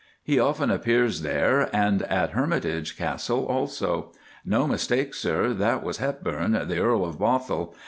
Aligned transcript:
He 0.23 0.39
often 0.39 0.71
appears 0.71 1.21
there, 1.21 1.69
and 1.71 2.01
at 2.01 2.31
Hermitage 2.31 2.97
Castle 2.97 3.45
also. 3.45 4.11
No 4.43 4.65
mistake, 4.65 5.13
sir, 5.13 5.53
that 5.53 5.83
was 5.83 5.97
Hepburn, 5.97 6.53
the 6.53 6.79
Earl 6.79 7.05
of 7.05 7.19
Bothwell. 7.19 7.75